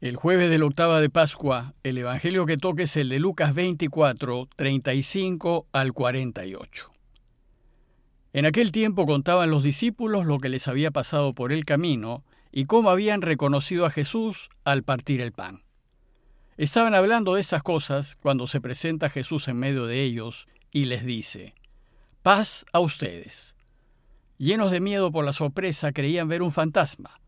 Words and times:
El 0.00 0.16
jueves 0.16 0.48
de 0.48 0.56
la 0.56 0.64
octava 0.64 0.98
de 0.98 1.10
Pascua, 1.10 1.74
el 1.82 1.98
Evangelio 1.98 2.46
que 2.46 2.56
toque 2.56 2.84
es 2.84 2.96
el 2.96 3.10
de 3.10 3.18
Lucas 3.18 3.54
24, 3.54 4.48
35 4.56 5.66
al 5.72 5.92
48. 5.92 6.90
En 8.32 8.46
aquel 8.46 8.72
tiempo 8.72 9.04
contaban 9.04 9.50
los 9.50 9.62
discípulos 9.62 10.24
lo 10.24 10.38
que 10.38 10.48
les 10.48 10.68
había 10.68 10.90
pasado 10.90 11.34
por 11.34 11.52
el 11.52 11.66
camino 11.66 12.24
y 12.50 12.64
cómo 12.64 12.88
habían 12.88 13.20
reconocido 13.20 13.84
a 13.84 13.90
Jesús 13.90 14.48
al 14.64 14.84
partir 14.84 15.20
el 15.20 15.32
pan. 15.32 15.64
Estaban 16.56 16.94
hablando 16.94 17.34
de 17.34 17.42
esas 17.42 17.62
cosas 17.62 18.16
cuando 18.16 18.46
se 18.46 18.62
presenta 18.62 19.10
Jesús 19.10 19.48
en 19.48 19.58
medio 19.58 19.84
de 19.84 20.02
ellos 20.02 20.46
y 20.72 20.86
les 20.86 21.04
dice, 21.04 21.54
paz 22.22 22.64
a 22.72 22.80
ustedes. 22.80 23.54
Llenos 24.38 24.70
de 24.70 24.80
miedo 24.80 25.12
por 25.12 25.26
la 25.26 25.34
sorpresa, 25.34 25.92
creían 25.92 26.26
ver 26.26 26.40
un 26.40 26.52
fantasma. 26.52 27.20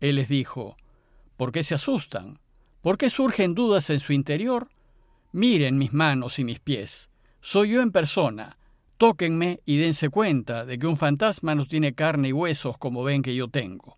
Él 0.00 0.16
les 0.16 0.28
dijo, 0.28 0.76
¿Por 1.40 1.52
qué 1.52 1.62
se 1.62 1.74
asustan? 1.74 2.38
¿Por 2.82 2.98
qué 2.98 3.08
surgen 3.08 3.54
dudas 3.54 3.88
en 3.88 3.98
su 3.98 4.12
interior? 4.12 4.68
Miren 5.32 5.78
mis 5.78 5.90
manos 5.90 6.38
y 6.38 6.44
mis 6.44 6.60
pies. 6.60 7.08
Soy 7.40 7.70
yo 7.70 7.80
en 7.80 7.92
persona. 7.92 8.58
Tóquenme 8.98 9.60
y 9.64 9.78
dense 9.78 10.10
cuenta 10.10 10.66
de 10.66 10.78
que 10.78 10.86
un 10.86 10.98
fantasma 10.98 11.54
no 11.54 11.64
tiene 11.64 11.94
carne 11.94 12.28
y 12.28 12.32
huesos 12.34 12.76
como 12.76 13.02
ven 13.04 13.22
que 13.22 13.34
yo 13.34 13.48
tengo. 13.48 13.96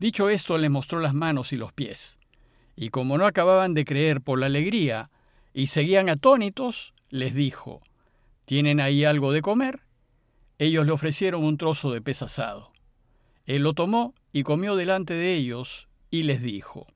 Dicho 0.00 0.28
esto, 0.28 0.58
les 0.58 0.68
mostró 0.68 0.98
las 0.98 1.14
manos 1.14 1.52
y 1.52 1.56
los 1.56 1.72
pies. 1.72 2.18
Y 2.74 2.88
como 2.88 3.18
no 3.18 3.24
acababan 3.24 3.72
de 3.72 3.84
creer 3.84 4.20
por 4.20 4.40
la 4.40 4.46
alegría 4.46 5.10
y 5.54 5.68
seguían 5.68 6.08
atónitos, 6.08 6.92
les 7.08 7.34
dijo, 7.34 7.82
¿Tienen 8.46 8.80
ahí 8.80 9.04
algo 9.04 9.30
de 9.30 9.42
comer? 9.42 9.82
Ellos 10.58 10.86
le 10.86 10.90
ofrecieron 10.90 11.44
un 11.44 11.56
trozo 11.56 11.92
de 11.92 12.02
pez 12.02 12.20
asado. 12.20 12.72
Él 13.46 13.62
lo 13.62 13.74
tomó 13.74 14.12
y 14.32 14.42
comió 14.42 14.74
delante 14.74 15.14
de 15.14 15.36
ellos, 15.36 15.86
y 16.12 16.24
les 16.24 16.42
dijo, 16.42 16.86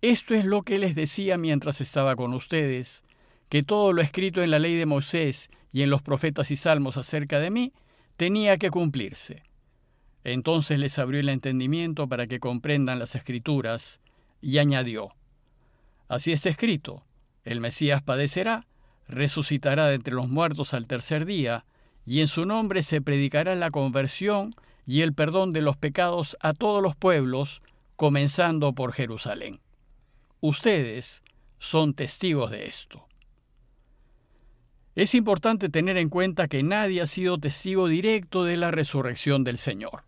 Esto 0.00 0.34
es 0.34 0.44
lo 0.44 0.62
que 0.62 0.78
les 0.78 0.94
decía 0.94 1.36
mientras 1.36 1.82
estaba 1.82 2.14
con 2.14 2.32
ustedes, 2.32 3.04
que 3.48 3.64
todo 3.64 3.92
lo 3.92 4.00
escrito 4.00 4.40
en 4.40 4.52
la 4.52 4.60
ley 4.60 4.76
de 4.76 4.86
Moisés 4.86 5.50
y 5.72 5.82
en 5.82 5.90
los 5.90 6.00
profetas 6.00 6.50
y 6.52 6.56
salmos 6.56 6.96
acerca 6.96 7.40
de 7.40 7.50
mí 7.50 7.72
tenía 8.16 8.56
que 8.56 8.70
cumplirse. 8.70 9.42
Entonces 10.22 10.78
les 10.78 10.98
abrió 10.98 11.20
el 11.20 11.28
entendimiento 11.28 12.08
para 12.08 12.28
que 12.28 12.40
comprendan 12.40 13.00
las 13.00 13.16
escrituras, 13.16 14.00
y 14.40 14.58
añadió, 14.58 15.08
Así 16.08 16.30
está 16.30 16.48
escrito, 16.48 17.04
el 17.44 17.60
Mesías 17.60 18.00
padecerá, 18.00 18.66
resucitará 19.08 19.86
de 19.88 19.96
entre 19.96 20.14
los 20.14 20.28
muertos 20.28 20.72
al 20.72 20.86
tercer 20.86 21.26
día, 21.26 21.64
y 22.04 22.20
en 22.20 22.28
su 22.28 22.46
nombre 22.46 22.84
se 22.84 23.00
predicará 23.00 23.56
la 23.56 23.70
conversión 23.70 24.54
y 24.86 25.00
el 25.00 25.14
perdón 25.14 25.52
de 25.52 25.62
los 25.62 25.76
pecados 25.76 26.36
a 26.40 26.54
todos 26.54 26.80
los 26.80 26.94
pueblos, 26.94 27.60
comenzando 27.96 28.74
por 28.74 28.92
Jerusalén. 28.92 29.60
Ustedes 30.40 31.24
son 31.58 31.94
testigos 31.94 32.50
de 32.50 32.66
esto. 32.66 33.06
Es 34.94 35.14
importante 35.14 35.68
tener 35.68 35.96
en 35.96 36.08
cuenta 36.08 36.48
que 36.48 36.62
nadie 36.62 37.02
ha 37.02 37.06
sido 37.06 37.38
testigo 37.38 37.88
directo 37.88 38.44
de 38.44 38.56
la 38.56 38.70
resurrección 38.70 39.44
del 39.44 39.58
Señor. 39.58 40.04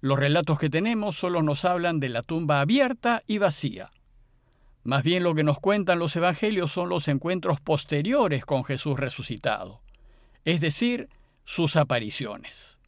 Los 0.00 0.18
relatos 0.18 0.58
que 0.58 0.70
tenemos 0.70 1.16
solo 1.16 1.42
nos 1.42 1.64
hablan 1.64 1.98
de 1.98 2.08
la 2.08 2.22
tumba 2.22 2.60
abierta 2.60 3.22
y 3.26 3.38
vacía. 3.38 3.90
Más 4.84 5.02
bien 5.02 5.24
lo 5.24 5.34
que 5.34 5.42
nos 5.42 5.58
cuentan 5.58 5.98
los 5.98 6.14
evangelios 6.14 6.70
son 6.70 6.88
los 6.88 7.08
encuentros 7.08 7.60
posteriores 7.60 8.44
con 8.44 8.64
Jesús 8.64 8.98
resucitado, 8.98 9.82
es 10.44 10.60
decir, 10.60 11.08
sus 11.44 11.76
apariciones. 11.76 12.78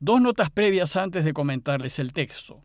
Dos 0.00 0.20
notas 0.20 0.50
previas 0.50 0.96
antes 0.96 1.24
de 1.24 1.32
comentarles 1.32 1.98
el 2.00 2.12
texto. 2.12 2.60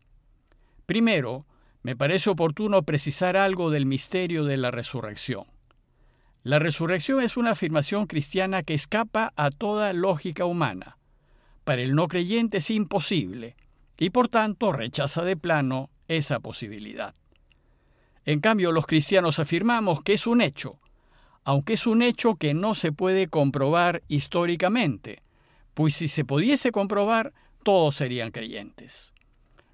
Primero, 0.86 1.46
me 1.82 1.96
parece 1.96 2.30
oportuno 2.30 2.82
precisar 2.84 3.36
algo 3.36 3.70
del 3.70 3.86
misterio 3.86 4.44
de 4.44 4.56
la 4.56 4.70
resurrección. 4.70 5.44
La 6.44 6.60
resurrección 6.60 7.20
es 7.22 7.36
una 7.36 7.50
afirmación 7.50 8.06
cristiana 8.06 8.62
que 8.62 8.74
escapa 8.74 9.32
a 9.34 9.50
toda 9.50 9.92
lógica 9.92 10.44
humana. 10.44 10.96
Para 11.64 11.82
el 11.82 11.96
no 11.96 12.06
creyente 12.06 12.58
es 12.58 12.70
imposible 12.70 13.56
y 13.98 14.10
por 14.10 14.28
tanto 14.28 14.72
rechaza 14.72 15.24
de 15.24 15.36
plano 15.36 15.90
esa 16.06 16.38
posibilidad. 16.38 17.14
En 18.24 18.38
cambio, 18.38 18.70
los 18.70 18.86
cristianos 18.86 19.40
afirmamos 19.40 20.02
que 20.02 20.12
es 20.12 20.28
un 20.28 20.40
hecho, 20.40 20.78
aunque 21.42 21.72
es 21.72 21.86
un 21.88 22.02
hecho 22.02 22.36
que 22.36 22.54
no 22.54 22.76
se 22.76 22.92
puede 22.92 23.26
comprobar 23.26 24.02
históricamente, 24.06 25.20
pues 25.74 25.96
si 25.96 26.06
se 26.06 26.24
pudiese 26.24 26.70
comprobar, 26.70 27.32
todos 27.64 27.96
serían 27.96 28.30
creyentes. 28.30 29.12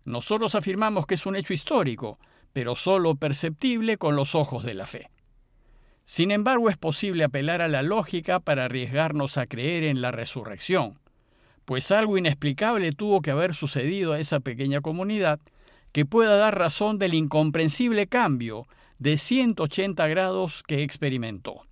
Nosotros 0.05 0.55
afirmamos 0.55 1.07
que 1.07 1.15
es 1.15 1.27
un 1.27 1.37
hecho 1.37 1.53
histórico, 1.53 2.19
pero 2.53 2.75
solo 2.75 3.15
perceptible 3.15 3.97
con 3.97 4.17
los 4.17 4.35
ojos 4.35 4.65
de 4.65 4.75
la 4.75 4.87
fe. 4.87 5.11
Sin 6.05 6.33
embargo, 6.33 6.69
es 6.69 6.77
posible 6.77 7.25
apelar 7.25 7.63
a 7.63 7.69
la 7.69 7.83
lógica 7.83 8.41
para 8.41 8.65
arriesgarnos 8.65 9.39
a 9.39 9.47
creer 9.47 9.85
en 9.85 10.01
la 10.03 10.11
resurrección, 10.11 10.99
pues 11.65 11.93
algo 11.93 12.19
inexplicable 12.19 12.93
tuvo 12.93 13.23
que 13.23 13.31
haber 13.31 13.55
sucedido 13.55 14.13
a 14.13 14.19
esa 14.19 14.41
pequeña 14.41 14.81
comunidad 14.81 15.39
que 15.93 16.05
pueda 16.05 16.37
dar 16.37 16.59
razón 16.59 16.99
del 16.99 17.15
incomprensible 17.15 18.09
cambio 18.09 18.67
de 18.99 19.19
180 19.19 20.09
grados 20.09 20.65
que 20.67 20.83
experimentó. 20.83 21.63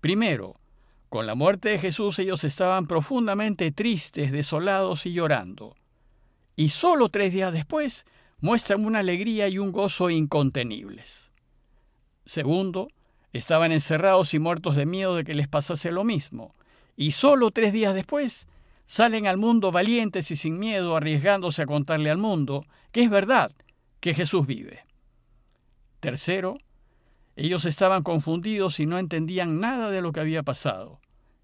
Primero, 0.00 0.60
con 1.08 1.26
la 1.26 1.34
muerte 1.34 1.70
de 1.70 1.78
Jesús 1.78 2.18
ellos 2.18 2.44
estaban 2.44 2.86
profundamente 2.86 3.72
tristes, 3.72 4.32
desolados 4.32 5.06
y 5.06 5.12
llorando 5.12 5.76
y 6.56 6.68
solo 6.68 7.08
tres 7.08 7.32
días 7.32 7.52
después 7.52 8.06
muestran 8.40 8.84
una 8.84 9.00
alegría 9.00 9.48
y 9.48 9.58
un 9.58 9.72
gozo 9.72 10.10
incontenibles. 10.10 11.32
Segundo, 12.24 12.88
estaban 13.32 13.72
encerrados 13.72 14.34
y 14.34 14.38
muertos 14.38 14.76
de 14.76 14.86
miedo 14.86 15.16
de 15.16 15.24
que 15.24 15.34
les 15.34 15.48
pasase 15.48 15.90
lo 15.90 16.04
mismo, 16.04 16.54
y 16.96 17.12
solo 17.12 17.50
tres 17.50 17.72
días 17.72 17.94
después 17.94 18.46
salen 18.86 19.26
al 19.26 19.38
mundo 19.38 19.72
valientes 19.72 20.30
y 20.30 20.36
sin 20.36 20.58
miedo, 20.58 20.96
arriesgándose 20.96 21.62
a 21.62 21.66
contarle 21.66 22.10
al 22.10 22.18
mundo 22.18 22.64
que 22.92 23.02
es 23.02 23.10
verdad 23.10 23.50
que 24.00 24.14
Jesús 24.14 24.46
vive. 24.46 24.84
Tercero, 26.00 26.58
ellos 27.34 27.64
estaban 27.64 28.02
confundidos 28.02 28.78
y 28.78 28.86
no 28.86 28.98
entendían 28.98 29.58
nada 29.58 29.90
de 29.90 30.02
lo 30.02 30.12
que 30.12 30.20
había 30.20 30.42
pasado, 30.42 31.00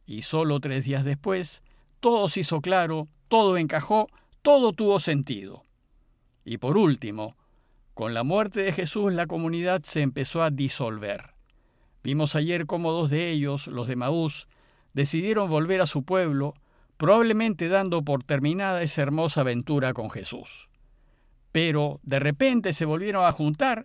y 0.07 0.23
solo 0.23 0.61
tres 0.61 0.85
días 0.85 1.05
después 1.05 1.63
todo 1.99 2.29
se 2.29 2.41
hizo 2.41 2.61
claro, 2.61 3.09
todo 3.29 3.57
encajó 3.57 4.09
todo 4.43 4.73
tuvo 4.73 5.01
sentido. 5.01 5.65
Y 6.45 6.59
por 6.59 6.77
último, 6.77 7.37
con 7.95 8.15
la 8.15 8.23
muerte 8.23 8.63
de 8.63 8.73
Jesús 8.73 9.13
la 9.13 9.27
comunidad 9.27 9.83
se 9.83 10.01
empezó 10.01 10.43
a 10.43 10.51
disolver. 10.51 11.35
Vimos 12.03 12.35
ayer 12.35 12.67
cómo 12.67 12.93
dos 12.93 13.11
de 13.11 13.31
ellos, 13.31 13.67
los 13.67 13.87
de 13.87 13.97
Maús, 13.97 14.49
decidieron 14.95 15.51
volver 15.51 15.81
a 15.83 15.87
su 15.87 16.03
pueblo, 16.03 16.55
probablemente 16.97 17.69
dando 17.69 18.03
por 18.03 18.25
terminada 18.25 18.83
esa 18.83 19.03
hermosa 19.03 19.43
aventura 19.43 19.93
con 19.93 20.11
Jesús. 20.11 20.69
Pero 21.53 22.01
de 22.03 22.21
repente 22.21 22.73
se 22.73 22.85
volvieron 22.85 23.25
a 23.25 23.33
juntar 23.33 23.85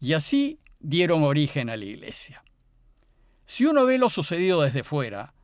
y 0.00 0.12
así 0.12 0.60
dieron 0.78 1.24
origen 1.24 1.70
a 1.70 1.76
la 1.76 1.84
iglesia. 1.84 2.44
Si 3.46 3.64
uno 3.64 3.84
ve 3.86 3.98
lo 3.98 4.10
sucedido 4.10 4.62
desde 4.62 4.84
fuera, 4.84 5.34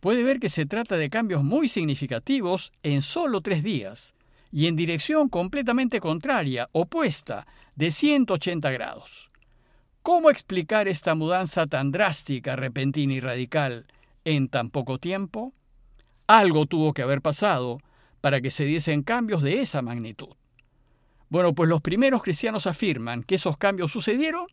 puede 0.00 0.22
ver 0.22 0.40
que 0.40 0.48
se 0.48 0.66
trata 0.66 0.96
de 0.96 1.10
cambios 1.10 1.42
muy 1.42 1.68
significativos 1.68 2.72
en 2.82 3.02
solo 3.02 3.40
tres 3.40 3.62
días 3.62 4.14
y 4.50 4.66
en 4.66 4.76
dirección 4.76 5.28
completamente 5.28 6.00
contraria, 6.00 6.68
opuesta, 6.72 7.46
de 7.76 7.90
180 7.90 8.70
grados. 8.70 9.30
¿Cómo 10.02 10.30
explicar 10.30 10.88
esta 10.88 11.14
mudanza 11.14 11.66
tan 11.66 11.92
drástica, 11.92 12.56
repentina 12.56 13.12
y 13.12 13.20
radical 13.20 13.86
en 14.24 14.48
tan 14.48 14.70
poco 14.70 14.98
tiempo? 14.98 15.52
Algo 16.26 16.66
tuvo 16.66 16.94
que 16.94 17.02
haber 17.02 17.20
pasado 17.20 17.78
para 18.20 18.40
que 18.40 18.50
se 18.50 18.64
diesen 18.64 19.02
cambios 19.02 19.42
de 19.42 19.60
esa 19.60 19.82
magnitud. 19.82 20.34
Bueno, 21.28 21.54
pues 21.54 21.68
los 21.68 21.82
primeros 21.82 22.22
cristianos 22.22 22.66
afirman 22.66 23.22
que 23.22 23.34
esos 23.34 23.58
cambios 23.58 23.92
sucedieron 23.92 24.46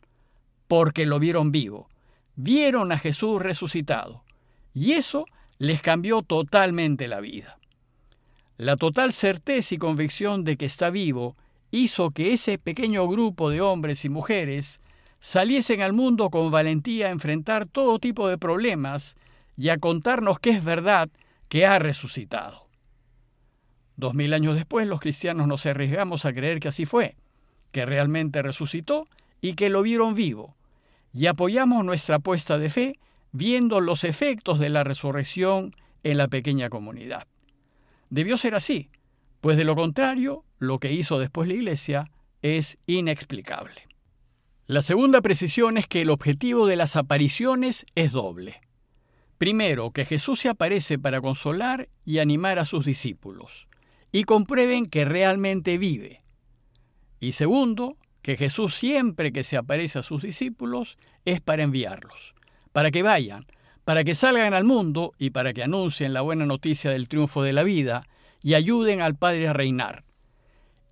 porque 0.68 1.06
lo 1.06 1.18
vieron 1.18 1.52
vivo, 1.52 1.88
vieron 2.34 2.92
a 2.92 2.98
Jesús 2.98 3.40
resucitado. 3.40 4.25
Y 4.76 4.92
eso 4.92 5.24
les 5.56 5.80
cambió 5.80 6.20
totalmente 6.20 7.08
la 7.08 7.20
vida. 7.20 7.58
La 8.58 8.76
total 8.76 9.14
certeza 9.14 9.74
y 9.74 9.78
convicción 9.78 10.44
de 10.44 10.58
que 10.58 10.66
está 10.66 10.90
vivo 10.90 11.34
hizo 11.70 12.10
que 12.10 12.34
ese 12.34 12.58
pequeño 12.58 13.08
grupo 13.08 13.48
de 13.48 13.62
hombres 13.62 14.04
y 14.04 14.10
mujeres 14.10 14.82
saliesen 15.18 15.80
al 15.80 15.94
mundo 15.94 16.28
con 16.28 16.50
valentía 16.50 17.06
a 17.06 17.10
enfrentar 17.10 17.64
todo 17.64 17.98
tipo 17.98 18.28
de 18.28 18.36
problemas 18.36 19.16
y 19.56 19.70
a 19.70 19.78
contarnos 19.78 20.40
que 20.40 20.50
es 20.50 20.62
verdad 20.62 21.08
que 21.48 21.64
ha 21.64 21.78
resucitado. 21.78 22.68
Dos 23.96 24.12
mil 24.12 24.34
años 24.34 24.56
después 24.56 24.86
los 24.86 25.00
cristianos 25.00 25.48
nos 25.48 25.64
arriesgamos 25.64 26.26
a 26.26 26.34
creer 26.34 26.60
que 26.60 26.68
así 26.68 26.84
fue, 26.84 27.16
que 27.72 27.86
realmente 27.86 28.42
resucitó 28.42 29.08
y 29.40 29.54
que 29.54 29.70
lo 29.70 29.80
vieron 29.80 30.14
vivo, 30.14 30.54
y 31.14 31.28
apoyamos 31.28 31.82
nuestra 31.82 32.16
apuesta 32.16 32.58
de 32.58 32.68
fe 32.68 32.98
viendo 33.32 33.80
los 33.80 34.04
efectos 34.04 34.58
de 34.58 34.70
la 34.70 34.84
resurrección 34.84 35.74
en 36.02 36.18
la 36.18 36.28
pequeña 36.28 36.70
comunidad. 36.70 37.26
Debió 38.10 38.36
ser 38.36 38.54
así, 38.54 38.90
pues 39.40 39.56
de 39.56 39.64
lo 39.64 39.76
contrario, 39.76 40.44
lo 40.58 40.78
que 40.78 40.92
hizo 40.92 41.18
después 41.18 41.48
la 41.48 41.54
Iglesia 41.54 42.10
es 42.42 42.78
inexplicable. 42.86 43.82
La 44.66 44.82
segunda 44.82 45.20
precisión 45.20 45.78
es 45.78 45.86
que 45.86 46.02
el 46.02 46.10
objetivo 46.10 46.66
de 46.66 46.76
las 46.76 46.96
apariciones 46.96 47.86
es 47.94 48.12
doble. 48.12 48.60
Primero, 49.38 49.90
que 49.90 50.04
Jesús 50.04 50.40
se 50.40 50.48
aparece 50.48 50.98
para 50.98 51.20
consolar 51.20 51.88
y 52.04 52.18
animar 52.18 52.58
a 52.58 52.64
sus 52.64 52.86
discípulos, 52.86 53.68
y 54.10 54.24
comprueben 54.24 54.86
que 54.86 55.04
realmente 55.04 55.78
vive. 55.78 56.18
Y 57.20 57.32
segundo, 57.32 57.96
que 58.22 58.36
Jesús 58.36 58.74
siempre 58.74 59.32
que 59.32 59.44
se 59.44 59.56
aparece 59.56 60.00
a 60.00 60.02
sus 60.02 60.22
discípulos 60.22 60.96
es 61.24 61.40
para 61.40 61.62
enviarlos, 61.62 62.34
para 62.76 62.90
que 62.90 63.02
vayan, 63.02 63.46
para 63.86 64.04
que 64.04 64.14
salgan 64.14 64.52
al 64.52 64.64
mundo 64.64 65.14
y 65.18 65.30
para 65.30 65.54
que 65.54 65.62
anuncien 65.62 66.12
la 66.12 66.20
buena 66.20 66.44
noticia 66.44 66.90
del 66.90 67.08
triunfo 67.08 67.42
de 67.42 67.54
la 67.54 67.62
vida 67.62 68.06
y 68.42 68.52
ayuden 68.52 69.00
al 69.00 69.16
Padre 69.16 69.48
a 69.48 69.54
reinar. 69.54 70.04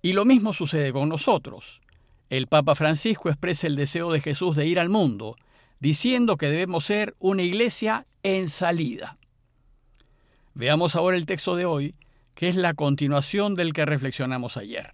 Y 0.01 0.13
lo 0.13 0.25
mismo 0.25 0.51
sucede 0.51 0.91
con 0.91 1.09
nosotros. 1.09 1.83
El 2.31 2.47
Papa 2.47 2.73
Francisco 2.73 3.29
expresa 3.29 3.67
el 3.67 3.75
deseo 3.75 4.11
de 4.11 4.19
Jesús 4.19 4.55
de 4.55 4.65
ir 4.65 4.79
al 4.79 4.89
mundo, 4.89 5.35
diciendo 5.79 6.37
que 6.37 6.47
debemos 6.47 6.85
ser 6.85 7.13
una 7.19 7.43
iglesia 7.43 8.07
en 8.23 8.47
salida. 8.47 9.17
Veamos 10.55 10.95
ahora 10.95 11.17
el 11.17 11.27
texto 11.27 11.55
de 11.55 11.65
hoy, 11.65 11.93
que 12.33 12.47
es 12.47 12.55
la 12.55 12.73
continuación 12.73 13.53
del 13.53 13.73
que 13.73 13.85
reflexionamos 13.85 14.57
ayer. 14.57 14.93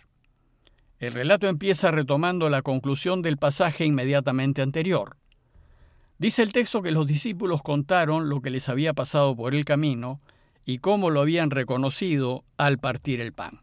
El 0.99 1.13
relato 1.13 1.47
empieza 1.47 1.89
retomando 1.89 2.49
la 2.49 2.61
conclusión 2.61 3.21
del 3.21 3.37
pasaje 3.37 3.85
inmediatamente 3.85 4.61
anterior. 4.61 5.15
Dice 6.21 6.43
el 6.43 6.53
texto 6.53 6.83
que 6.83 6.91
los 6.91 7.07
discípulos 7.07 7.63
contaron 7.63 8.29
lo 8.29 8.41
que 8.41 8.51
les 8.51 8.69
había 8.69 8.93
pasado 8.93 9.35
por 9.35 9.55
el 9.55 9.65
camino 9.65 10.21
y 10.65 10.77
cómo 10.77 11.09
lo 11.09 11.19
habían 11.19 11.49
reconocido 11.49 12.43
al 12.57 12.77
partir 12.77 13.19
el 13.21 13.33
pan. 13.33 13.61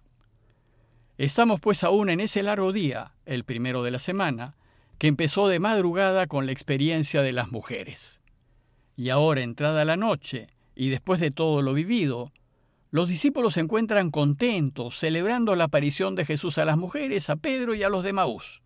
Estamos 1.18 1.60
pues 1.60 1.84
aún 1.84 2.10
en 2.10 2.18
ese 2.18 2.42
largo 2.42 2.72
día, 2.72 3.12
el 3.26 3.44
primero 3.44 3.84
de 3.84 3.92
la 3.92 4.00
semana, 4.00 4.56
que 4.98 5.06
empezó 5.06 5.46
de 5.46 5.60
madrugada 5.60 6.26
con 6.26 6.46
la 6.46 6.52
experiencia 6.52 7.22
de 7.22 7.30
las 7.30 7.52
mujeres. 7.52 8.20
Y 8.96 9.10
ahora, 9.10 9.42
entrada 9.42 9.84
la 9.84 9.96
noche, 9.96 10.48
y 10.74 10.88
después 10.88 11.20
de 11.20 11.30
todo 11.30 11.62
lo 11.62 11.74
vivido, 11.74 12.32
los 12.90 13.08
discípulos 13.08 13.54
se 13.54 13.60
encuentran 13.60 14.10
contentos, 14.10 14.98
celebrando 14.98 15.54
la 15.54 15.66
aparición 15.66 16.16
de 16.16 16.24
Jesús 16.24 16.58
a 16.58 16.64
las 16.64 16.76
mujeres, 16.76 17.30
a 17.30 17.36
Pedro 17.36 17.76
y 17.76 17.84
a 17.84 17.88
los 17.88 18.02
de 18.02 18.14
Maús. 18.14 18.62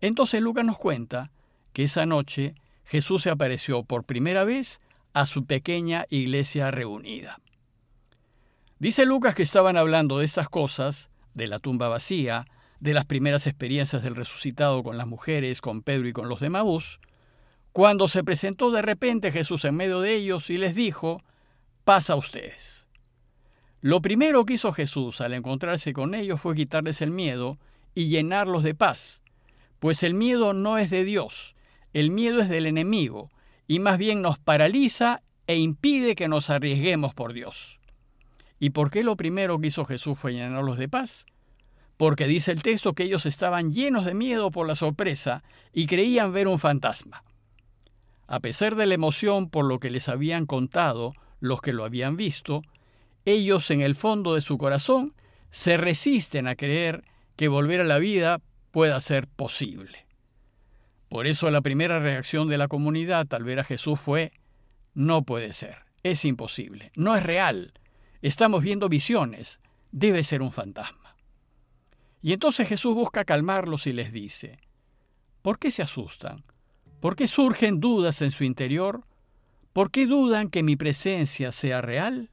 Entonces 0.00 0.42
Lucas 0.42 0.64
nos 0.64 0.78
cuenta 0.78 1.30
que 1.72 1.84
esa 1.84 2.06
noche 2.06 2.56
Jesús 2.84 3.22
se 3.22 3.30
apareció 3.30 3.84
por 3.84 4.04
primera 4.04 4.44
vez 4.44 4.80
a 5.12 5.26
su 5.26 5.44
pequeña 5.44 6.06
iglesia 6.10 6.70
reunida. 6.70 7.38
Dice 8.78 9.06
Lucas 9.06 9.34
que 9.34 9.42
estaban 9.42 9.76
hablando 9.76 10.18
de 10.18 10.24
estas 10.24 10.48
cosas, 10.48 11.10
de 11.34 11.46
la 11.46 11.58
tumba 11.58 11.88
vacía, 11.88 12.46
de 12.80 12.94
las 12.94 13.04
primeras 13.04 13.46
experiencias 13.46 14.02
del 14.02 14.16
resucitado 14.16 14.82
con 14.82 14.98
las 14.98 15.06
mujeres, 15.06 15.60
con 15.60 15.82
Pedro 15.82 16.08
y 16.08 16.12
con 16.12 16.28
los 16.28 16.40
de 16.40 16.50
Maús, 16.50 16.98
cuando 17.72 18.08
se 18.08 18.24
presentó 18.24 18.70
de 18.70 18.82
repente 18.82 19.32
Jesús 19.32 19.64
en 19.64 19.76
medio 19.76 20.00
de 20.00 20.14
ellos 20.14 20.50
y 20.50 20.58
les 20.58 20.74
dijo, 20.74 21.22
pasa 21.84 22.14
a 22.14 22.16
ustedes. 22.16 22.86
Lo 23.80 24.02
primero 24.02 24.44
que 24.44 24.54
hizo 24.54 24.72
Jesús 24.72 25.20
al 25.20 25.32
encontrarse 25.32 25.92
con 25.92 26.14
ellos 26.14 26.40
fue 26.40 26.54
quitarles 26.54 27.00
el 27.02 27.10
miedo 27.10 27.58
y 27.94 28.08
llenarlos 28.08 28.62
de 28.62 28.74
paz, 28.74 29.22
pues 29.78 30.02
el 30.02 30.14
miedo 30.14 30.52
no 30.52 30.78
es 30.78 30.90
de 30.90 31.04
Dios, 31.04 31.56
el 31.92 32.10
miedo 32.10 32.40
es 32.40 32.48
del 32.48 32.66
enemigo, 32.66 33.30
y 33.66 33.78
más 33.78 33.98
bien 33.98 34.22
nos 34.22 34.38
paraliza 34.38 35.22
e 35.46 35.56
impide 35.56 36.14
que 36.14 36.28
nos 36.28 36.50
arriesguemos 36.50 37.14
por 37.14 37.32
Dios. 37.32 37.80
¿Y 38.58 38.70
por 38.70 38.90
qué 38.90 39.02
lo 39.02 39.16
primero 39.16 39.58
que 39.58 39.68
hizo 39.68 39.84
Jesús 39.84 40.18
fue 40.18 40.32
llenarlos 40.32 40.78
de 40.78 40.88
paz? 40.88 41.26
porque 42.02 42.26
dice 42.26 42.50
el 42.50 42.62
texto 42.62 42.94
que 42.94 43.04
ellos 43.04 43.26
estaban 43.26 43.72
llenos 43.72 44.04
de 44.04 44.14
miedo 44.14 44.50
por 44.50 44.66
la 44.66 44.74
sorpresa 44.74 45.44
y 45.72 45.86
creían 45.86 46.32
ver 46.32 46.48
un 46.48 46.58
fantasma. 46.58 47.22
A 48.26 48.40
pesar 48.40 48.74
de 48.74 48.86
la 48.86 48.94
emoción 48.94 49.48
por 49.48 49.64
lo 49.64 49.78
que 49.78 49.88
les 49.88 50.08
habían 50.08 50.46
contado 50.46 51.12
los 51.38 51.60
que 51.60 51.72
lo 51.72 51.84
habían 51.84 52.16
visto, 52.16 52.62
ellos 53.24 53.70
en 53.70 53.82
el 53.82 53.94
fondo 53.94 54.34
de 54.34 54.40
su 54.40 54.58
corazón 54.58 55.14
se 55.52 55.76
resisten 55.76 56.48
a 56.48 56.56
creer 56.56 57.04
que 57.36 57.46
volver 57.46 57.80
a 57.80 57.84
la 57.84 57.98
vida 57.98 58.40
pueda 58.72 58.98
ser 59.00 59.28
posible. 59.28 60.04
Por 61.12 61.26
eso 61.26 61.50
la 61.50 61.60
primera 61.60 61.98
reacción 61.98 62.48
de 62.48 62.56
la 62.56 62.68
comunidad 62.68 63.26
al 63.34 63.44
ver 63.44 63.58
a 63.58 63.64
Jesús 63.64 64.00
fue, 64.00 64.32
no 64.94 65.24
puede 65.24 65.52
ser, 65.52 65.76
es 66.02 66.24
imposible, 66.24 66.90
no 66.96 67.14
es 67.14 67.22
real, 67.22 67.74
estamos 68.22 68.62
viendo 68.62 68.88
visiones, 68.88 69.60
debe 69.90 70.22
ser 70.22 70.40
un 70.40 70.52
fantasma. 70.52 71.14
Y 72.22 72.32
entonces 72.32 72.66
Jesús 72.66 72.94
busca 72.94 73.26
calmarlos 73.26 73.86
y 73.86 73.92
les 73.92 74.10
dice, 74.10 74.58
¿por 75.42 75.58
qué 75.58 75.70
se 75.70 75.82
asustan? 75.82 76.44
¿Por 76.98 77.14
qué 77.14 77.26
surgen 77.26 77.78
dudas 77.78 78.22
en 78.22 78.30
su 78.30 78.44
interior? 78.44 79.04
¿Por 79.74 79.90
qué 79.90 80.06
dudan 80.06 80.48
que 80.48 80.62
mi 80.62 80.76
presencia 80.76 81.52
sea 81.52 81.82
real? 81.82 82.30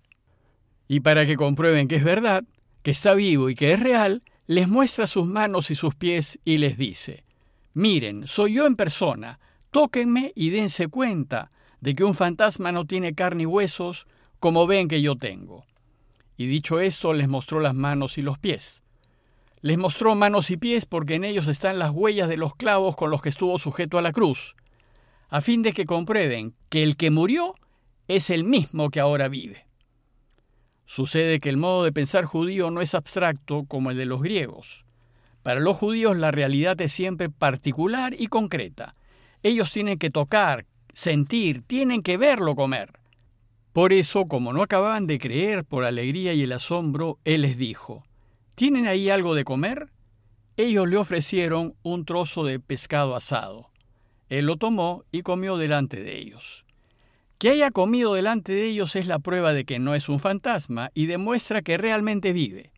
Y 0.87 1.01
para 1.01 1.25
que 1.25 1.35
comprueben 1.35 1.89
que 1.89 1.97
es 1.97 2.05
verdad, 2.05 2.45
que 2.81 2.91
está 2.91 3.13
vivo 3.13 3.49
y 3.49 3.55
que 3.55 3.73
es 3.73 3.81
real, 3.81 4.23
les 4.47 4.69
muestra 4.69 5.05
sus 5.05 5.27
manos 5.27 5.69
y 5.69 5.75
sus 5.75 5.95
pies 5.95 6.39
y 6.45 6.59
les 6.59 6.77
dice, 6.77 7.25
miren, 7.73 8.27
soy 8.27 8.55
yo 8.55 8.65
en 8.65 8.75
persona, 8.75 9.39
tóquenme 9.71 10.31
y 10.35 10.49
dense 10.49 10.87
cuenta 10.87 11.51
de 11.81 11.95
que 11.95 12.03
un 12.03 12.15
fantasma 12.15 12.71
no 12.71 12.85
tiene 12.85 13.13
carne 13.13 13.43
y 13.43 13.45
huesos 13.45 14.05
como 14.39 14.67
ven 14.67 14.87
que 14.87 15.01
yo 15.01 15.15
tengo. 15.15 15.65
Y 16.37 16.47
dicho 16.47 16.79
esto, 16.79 17.13
les 17.13 17.27
mostró 17.27 17.59
las 17.59 17.75
manos 17.75 18.17
y 18.17 18.21
los 18.21 18.37
pies. 18.37 18.83
Les 19.61 19.77
mostró 19.77 20.15
manos 20.15 20.51
y 20.51 20.57
pies 20.57 20.85
porque 20.85 21.15
en 21.15 21.25
ellos 21.25 21.47
están 21.47 21.79
las 21.79 21.91
huellas 21.91 22.29
de 22.29 22.37
los 22.37 22.55
clavos 22.55 22.95
con 22.95 23.11
los 23.11 23.21
que 23.21 23.29
estuvo 23.29 23.59
sujeto 23.59 23.97
a 23.97 24.01
la 24.01 24.13
cruz, 24.13 24.55
a 25.27 25.41
fin 25.41 25.61
de 25.61 25.73
que 25.73 25.85
comprueben 25.85 26.55
que 26.69 26.81
el 26.83 26.95
que 26.95 27.11
murió 27.11 27.55
es 28.07 28.29
el 28.29 28.45
mismo 28.45 28.89
que 28.89 29.01
ahora 29.01 29.27
vive. 29.27 29.65
Sucede 30.85 31.39
que 31.39 31.49
el 31.49 31.57
modo 31.57 31.83
de 31.83 31.91
pensar 31.91 32.25
judío 32.25 32.71
no 32.71 32.81
es 32.81 32.95
abstracto 32.95 33.65
como 33.65 33.91
el 33.91 33.97
de 33.97 34.05
los 34.05 34.21
griegos. 34.21 34.85
Para 35.49 35.61
los 35.61 35.77
judíos 35.77 36.15
la 36.15 36.29
realidad 36.29 36.79
es 36.79 36.93
siempre 36.93 37.27
particular 37.27 38.13
y 38.15 38.27
concreta. 38.27 38.93
Ellos 39.41 39.71
tienen 39.71 39.97
que 39.97 40.11
tocar, 40.11 40.67
sentir, 40.93 41.63
tienen 41.63 42.03
que 42.03 42.17
verlo 42.17 42.55
comer. 42.55 42.91
Por 43.73 43.91
eso, 43.91 44.25
como 44.25 44.53
no 44.53 44.61
acababan 44.61 45.07
de 45.07 45.17
creer 45.17 45.65
por 45.65 45.85
alegría 45.85 46.35
y 46.35 46.43
el 46.43 46.51
asombro, 46.51 47.17
Él 47.25 47.41
les 47.41 47.57
dijo, 47.57 48.03
¿Tienen 48.53 48.85
ahí 48.85 49.09
algo 49.09 49.33
de 49.33 49.43
comer? 49.43 49.89
Ellos 50.55 50.87
le 50.87 50.97
ofrecieron 50.97 51.73
un 51.81 52.05
trozo 52.05 52.43
de 52.43 52.59
pescado 52.59 53.15
asado. 53.15 53.71
Él 54.29 54.45
lo 54.45 54.57
tomó 54.57 55.03
y 55.11 55.23
comió 55.23 55.57
delante 55.57 56.03
de 56.03 56.19
ellos. 56.19 56.67
Que 57.39 57.49
haya 57.49 57.71
comido 57.71 58.13
delante 58.13 58.51
de 58.51 58.67
ellos 58.67 58.95
es 58.95 59.07
la 59.07 59.17
prueba 59.17 59.53
de 59.53 59.65
que 59.65 59.79
no 59.79 59.95
es 59.95 60.09
un 60.09 60.19
fantasma 60.19 60.91
y 60.93 61.07
demuestra 61.07 61.63
que 61.63 61.79
realmente 61.79 62.33
vive. 62.33 62.71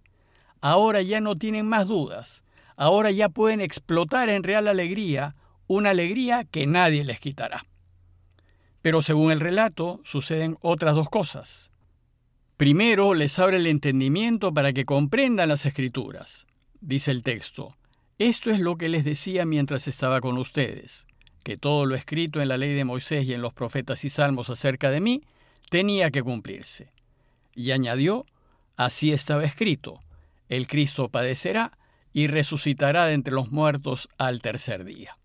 Ahora 0.62 1.02
ya 1.02 1.20
no 1.20 1.38
tienen 1.38 1.68
más 1.68 1.90
dudas. 1.90 2.46
Ahora 2.82 3.12
ya 3.12 3.30
pueden 3.30 3.62
explotar 3.62 4.30
en 4.30 4.42
real 4.42 4.68
alegría, 4.68 5.36
una 5.68 5.92
alegría 5.92 6.46
que 6.46 6.66
nadie 6.66 7.06
les 7.06 7.20
quitará. 7.20 7.68
Pero 8.82 9.04
según 9.04 9.32
el 9.32 9.40
relato, 9.40 10.02
suceden 10.04 10.58
otras 10.62 10.96
dos 10.96 11.08
cosas. 11.08 11.70
Primero 12.58 13.14
les 13.14 13.38
abre 13.38 13.58
el 13.58 13.68
entendimiento 13.68 14.52
para 14.52 14.74
que 14.74 14.84
comprendan 14.84 15.50
las 15.50 15.68
escrituras. 15.68 16.48
Dice 16.80 17.12
el 17.12 17.22
texto, 17.22 17.78
esto 18.18 18.50
es 18.50 18.60
lo 18.60 18.78
que 18.78 18.90
les 18.90 19.06
decía 19.06 19.46
mientras 19.46 19.88
estaba 19.88 20.20
con 20.20 20.40
ustedes, 20.40 21.06
que 21.44 21.58
todo 21.58 21.86
lo 21.86 21.94
escrito 21.94 22.42
en 22.42 22.48
la 22.48 22.58
ley 22.58 22.74
de 22.74 22.84
Moisés 22.84 23.28
y 23.28 23.36
en 23.36 23.44
los 23.44 23.54
profetas 23.54 24.04
y 24.06 24.10
salmos 24.10 24.50
acerca 24.50 24.90
de 24.90 25.02
mí 25.02 25.22
tenía 25.70 26.10
que 26.10 26.24
cumplirse. 26.24 26.90
Y 27.54 27.74
añadió, 27.74 28.26
así 28.76 29.12
estaba 29.12 29.44
escrito, 29.44 30.00
el 30.50 30.68
Cristo 30.68 31.10
padecerá 31.10 31.78
y 32.14 32.28
resucitará 32.28 33.06
de 33.06 33.14
entre 33.14 33.34
los 33.34 33.52
muertos 33.52 34.10
al 34.18 34.42
tercer 34.42 34.86
día. 34.86 35.18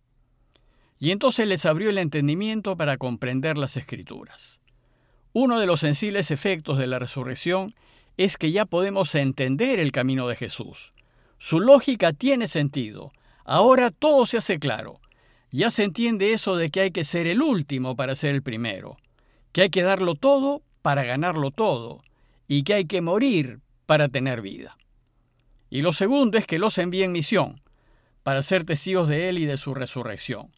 Y 0.98 1.10
entonces 1.10 1.46
les 1.46 1.66
abrió 1.66 1.90
el 1.90 1.98
entendimiento 1.98 2.76
para 2.76 2.96
comprender 2.96 3.58
las 3.58 3.76
escrituras. 3.76 4.60
Uno 5.32 5.60
de 5.60 5.66
los 5.66 5.80
sensibles 5.80 6.30
efectos 6.30 6.78
de 6.78 6.86
la 6.86 6.98
resurrección 6.98 7.74
es 8.16 8.38
que 8.38 8.52
ya 8.52 8.64
podemos 8.64 9.14
entender 9.14 9.78
el 9.78 9.92
camino 9.92 10.26
de 10.28 10.36
Jesús. 10.36 10.94
Su 11.38 11.60
lógica 11.60 12.12
tiene 12.12 12.46
sentido. 12.46 13.12
Ahora 13.44 13.90
todo 13.90 14.24
se 14.24 14.38
hace 14.38 14.58
claro. 14.58 15.00
Ya 15.50 15.70
se 15.70 15.84
entiende 15.84 16.32
eso 16.32 16.56
de 16.56 16.70
que 16.70 16.80
hay 16.80 16.90
que 16.90 17.04
ser 17.04 17.26
el 17.26 17.42
último 17.42 17.96
para 17.96 18.14
ser 18.14 18.34
el 18.34 18.42
primero, 18.42 18.96
que 19.52 19.62
hay 19.62 19.70
que 19.70 19.82
darlo 19.82 20.14
todo 20.14 20.62
para 20.82 21.04
ganarlo 21.04 21.50
todo, 21.50 22.02
y 22.48 22.62
que 22.62 22.74
hay 22.74 22.84
que 22.86 23.00
morir 23.00 23.60
para 23.86 24.08
tener 24.08 24.40
vida. 24.40 24.76
Y 25.70 25.82
lo 25.82 25.92
segundo 25.92 26.38
es 26.38 26.46
que 26.46 26.58
los 26.58 26.78
envía 26.78 27.04
en 27.04 27.12
misión, 27.12 27.60
para 28.22 28.42
ser 28.42 28.64
testigos 28.64 29.08
de 29.08 29.28
Él 29.28 29.38
y 29.38 29.46
de 29.46 29.56
su 29.56 29.74
resurrección. 29.74 30.52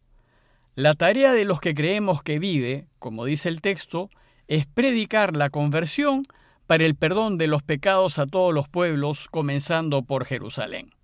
La 0.74 0.94
tarea 0.94 1.32
de 1.32 1.44
los 1.44 1.60
que 1.60 1.74
creemos 1.74 2.22
que 2.22 2.38
vive, 2.38 2.86
como 2.98 3.24
dice 3.24 3.48
el 3.48 3.60
texto, 3.60 4.10
es 4.46 4.66
predicar 4.66 5.36
la 5.36 5.50
conversión 5.50 6.26
para 6.66 6.84
el 6.84 6.94
perdón 6.94 7.38
de 7.38 7.46
los 7.46 7.62
pecados 7.62 8.18
a 8.18 8.26
todos 8.26 8.54
los 8.54 8.68
pueblos, 8.68 9.28
comenzando 9.30 10.02
por 10.02 10.24
Jerusalén. 10.24 10.94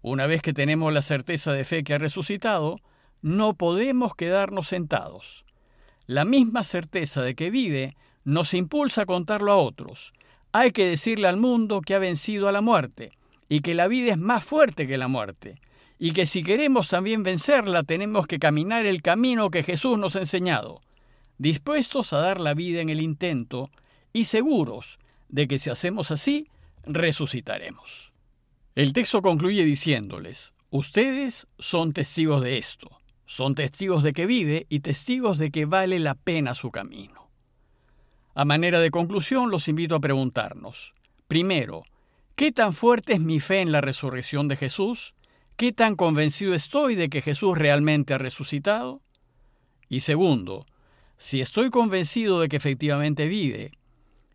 Una 0.00 0.26
vez 0.26 0.42
que 0.42 0.52
tenemos 0.52 0.92
la 0.92 1.02
certeza 1.02 1.52
de 1.52 1.64
fe 1.64 1.82
que 1.82 1.94
ha 1.94 1.98
resucitado, 1.98 2.78
no 3.20 3.54
podemos 3.54 4.14
quedarnos 4.14 4.68
sentados. 4.68 5.44
La 6.06 6.24
misma 6.24 6.62
certeza 6.62 7.22
de 7.22 7.34
que 7.34 7.50
vive 7.50 7.96
nos 8.22 8.54
impulsa 8.54 9.02
a 9.02 9.06
contarlo 9.06 9.50
a 9.50 9.56
otros. 9.56 10.12
Hay 10.56 10.70
que 10.70 10.86
decirle 10.86 11.26
al 11.26 11.36
mundo 11.36 11.80
que 11.80 11.96
ha 11.96 11.98
vencido 11.98 12.46
a 12.46 12.52
la 12.52 12.60
muerte 12.60 13.10
y 13.48 13.58
que 13.58 13.74
la 13.74 13.88
vida 13.88 14.12
es 14.12 14.18
más 14.18 14.44
fuerte 14.44 14.86
que 14.86 14.96
la 14.96 15.08
muerte 15.08 15.56
y 15.98 16.12
que 16.12 16.26
si 16.26 16.44
queremos 16.44 16.86
también 16.86 17.24
vencerla 17.24 17.82
tenemos 17.82 18.28
que 18.28 18.38
caminar 18.38 18.86
el 18.86 19.02
camino 19.02 19.50
que 19.50 19.64
Jesús 19.64 19.98
nos 19.98 20.14
ha 20.14 20.20
enseñado, 20.20 20.80
dispuestos 21.38 22.12
a 22.12 22.18
dar 22.18 22.40
la 22.40 22.54
vida 22.54 22.80
en 22.80 22.88
el 22.88 23.02
intento 23.02 23.68
y 24.12 24.26
seguros 24.26 25.00
de 25.28 25.48
que 25.48 25.58
si 25.58 25.70
hacemos 25.70 26.12
así, 26.12 26.46
resucitaremos. 26.84 28.12
El 28.76 28.92
texto 28.92 29.22
concluye 29.22 29.64
diciéndoles, 29.64 30.54
ustedes 30.70 31.48
son 31.58 31.92
testigos 31.92 32.44
de 32.44 32.58
esto, 32.58 33.00
son 33.26 33.56
testigos 33.56 34.04
de 34.04 34.12
que 34.12 34.24
vive 34.24 34.66
y 34.68 34.80
testigos 34.80 35.36
de 35.38 35.50
que 35.50 35.64
vale 35.64 35.98
la 35.98 36.14
pena 36.14 36.54
su 36.54 36.70
camino. 36.70 37.23
A 38.36 38.44
manera 38.44 38.80
de 38.80 38.90
conclusión, 38.90 39.52
los 39.52 39.68
invito 39.68 39.94
a 39.94 40.00
preguntarnos, 40.00 40.92
primero, 41.28 41.84
¿qué 42.34 42.50
tan 42.50 42.72
fuerte 42.72 43.12
es 43.12 43.20
mi 43.20 43.38
fe 43.38 43.60
en 43.60 43.70
la 43.70 43.80
resurrección 43.80 44.48
de 44.48 44.56
Jesús? 44.56 45.14
¿Qué 45.56 45.72
tan 45.72 45.94
convencido 45.94 46.52
estoy 46.52 46.96
de 46.96 47.08
que 47.08 47.22
Jesús 47.22 47.56
realmente 47.56 48.12
ha 48.12 48.18
resucitado? 48.18 49.00
Y 49.88 50.00
segundo, 50.00 50.66
si 51.16 51.40
estoy 51.40 51.70
convencido 51.70 52.40
de 52.40 52.48
que 52.48 52.56
efectivamente 52.56 53.28
vive, 53.28 53.70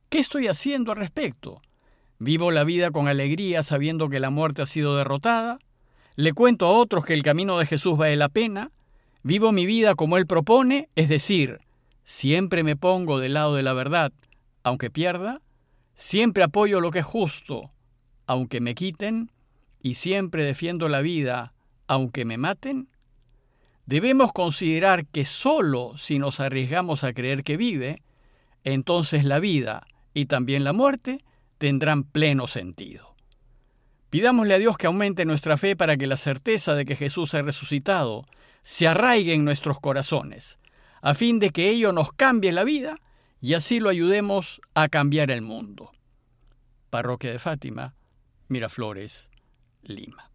¿qué 0.08 0.20
estoy 0.20 0.48
haciendo 0.48 0.94
al 0.94 0.98
respecto? 0.98 1.62
¿Vivo 2.20 2.52
la 2.52 2.64
vida 2.64 2.92
con 2.92 3.10
alegría 3.10 3.64
sabiendo 3.64 4.08
que 4.08 4.22
la 4.22 4.30
muerte 4.30 4.62
ha 4.62 4.66
sido 4.66 4.96
derrotada? 4.96 5.60
¿Le 6.16 6.32
cuento 6.32 6.68
a 6.68 6.72
otros 6.72 7.04
que 7.04 7.14
el 7.14 7.24
camino 7.24 7.60
de 7.60 7.66
Jesús 7.66 7.98
vale 7.98 8.16
la 8.16 8.30
pena? 8.30 8.72
¿Vivo 9.24 9.52
mi 9.52 9.66
vida 9.66 9.96
como 9.96 10.16
Él 10.16 10.26
propone? 10.26 10.88
Es 10.96 11.10
decir, 11.10 11.60
siempre 12.10 12.64
me 12.64 12.76
pongo 12.76 13.20
del 13.20 13.36
lado 13.36 13.54
de 13.54 13.62
la 13.62 13.74
verdad, 13.74 14.12
aunque 14.64 14.90
pierda. 14.90 15.42
Siempre 15.94 16.42
apoyo 16.42 16.82
lo 16.82 16.90
que 16.90 17.00
es 17.00 17.06
justo, 17.06 17.72
aunque 18.26 18.62
me 18.62 18.74
quiten. 18.74 19.32
Y 19.80 19.94
siempre 19.94 20.44
defiendo 20.44 20.90
la 20.90 21.02
vida, 21.02 21.54
aunque 21.86 22.26
me 22.26 22.40
maten. 22.40 22.88
Debemos 23.86 24.34
considerar 24.34 25.06
que 25.06 25.24
sólo 25.24 25.98
si 26.00 26.18
nos 26.18 26.40
arriesgamos 26.40 27.04
a 27.04 27.14
creer 27.14 27.44
que 27.44 27.58
vive, 27.58 28.02
entonces 28.64 29.24
la 29.24 29.38
vida 29.38 29.86
y 30.16 30.26
también 30.26 30.64
la 30.64 30.74
muerte 30.74 31.24
tendrán 31.60 32.04
pleno 32.04 32.48
sentido. 32.48 33.16
Pidámosle 34.10 34.56
a 34.56 34.60
Dios 34.60 34.78
que 34.78 34.88
aumente 34.88 35.26
nuestra 35.26 35.58
fe 35.58 35.76
para 35.76 35.96
que 35.96 36.08
la 36.08 36.18
certeza 36.18 36.74
de 36.74 36.86
que 36.86 36.96
Jesús 36.96 37.36
ha 37.36 37.44
resucitado 37.44 38.26
se 38.64 38.88
arraigue 38.88 39.34
en 39.34 39.46
nuestros 39.46 39.80
corazones, 39.80 40.60
a 41.02 41.14
fin 41.14 41.40
de 41.40 41.50
que 41.52 41.70
ello 41.70 41.92
nos 41.92 42.14
cambie 42.14 42.52
la 42.52 42.64
vida 42.64 42.96
y 43.42 43.54
así 43.54 43.80
lo 43.80 43.90
ayudemos 43.90 44.62
a 44.74 44.90
cambiar 44.90 45.32
el 45.32 45.42
mundo. 45.42 45.92
Parroquia 46.90 47.32
de 47.32 47.40
Fátima, 47.40 47.96
Miraflores, 48.48 49.30
Lima. 49.84 50.29